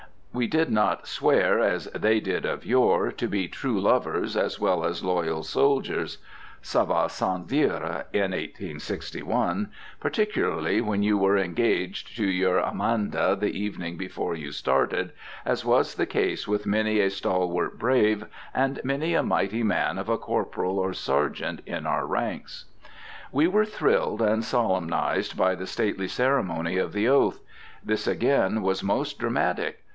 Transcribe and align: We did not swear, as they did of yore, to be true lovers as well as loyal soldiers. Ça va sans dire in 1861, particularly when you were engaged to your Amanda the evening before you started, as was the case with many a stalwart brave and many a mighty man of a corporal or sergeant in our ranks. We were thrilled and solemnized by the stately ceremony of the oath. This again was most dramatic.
We 0.33 0.47
did 0.47 0.71
not 0.71 1.07
swear, 1.07 1.59
as 1.59 1.85
they 1.87 2.19
did 2.21 2.45
of 2.45 2.65
yore, 2.65 3.11
to 3.11 3.27
be 3.27 3.47
true 3.47 3.79
lovers 3.79 4.35
as 4.35 4.59
well 4.59 4.83
as 4.85 5.03
loyal 5.03 5.43
soldiers. 5.43 6.19
Ça 6.63 6.87
va 6.87 7.07
sans 7.09 7.45
dire 7.45 8.05
in 8.13 8.31
1861, 8.31 9.69
particularly 9.99 10.79
when 10.79 11.03
you 11.03 11.17
were 11.17 11.37
engaged 11.37 12.15
to 12.17 12.25
your 12.25 12.59
Amanda 12.59 13.35
the 13.39 13.49
evening 13.51 13.97
before 13.97 14.33
you 14.33 14.51
started, 14.53 15.11
as 15.45 15.65
was 15.65 15.93
the 15.95 16.07
case 16.07 16.47
with 16.47 16.65
many 16.65 17.01
a 17.01 17.09
stalwart 17.11 17.77
brave 17.77 18.25
and 18.55 18.79
many 18.85 19.13
a 19.13 19.21
mighty 19.21 19.63
man 19.63 19.99
of 19.99 20.09
a 20.09 20.17
corporal 20.17 20.79
or 20.79 20.93
sergeant 20.93 21.61
in 21.67 21.85
our 21.85 22.07
ranks. 22.07 22.65
We 23.33 23.47
were 23.47 23.65
thrilled 23.65 24.21
and 24.21 24.43
solemnized 24.43 25.37
by 25.37 25.53
the 25.55 25.67
stately 25.67 26.07
ceremony 26.07 26.77
of 26.77 26.93
the 26.93 27.09
oath. 27.09 27.41
This 27.83 28.07
again 28.07 28.61
was 28.61 28.81
most 28.81 29.19
dramatic. 29.19 29.83